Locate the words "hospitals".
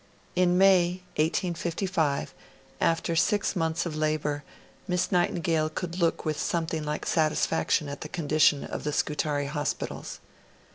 9.45-10.19